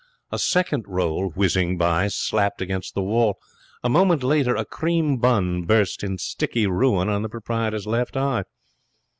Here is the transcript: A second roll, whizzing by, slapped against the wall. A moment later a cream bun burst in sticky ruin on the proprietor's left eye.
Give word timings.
A 0.31 0.39
second 0.39 0.85
roll, 0.87 1.29
whizzing 1.35 1.77
by, 1.77 2.07
slapped 2.07 2.59
against 2.59 2.95
the 2.95 3.03
wall. 3.03 3.37
A 3.83 3.87
moment 3.89 4.23
later 4.23 4.55
a 4.55 4.65
cream 4.65 5.17
bun 5.17 5.61
burst 5.65 6.03
in 6.03 6.17
sticky 6.17 6.65
ruin 6.65 7.07
on 7.07 7.21
the 7.21 7.29
proprietor's 7.29 7.85
left 7.85 8.17
eye. 8.17 8.45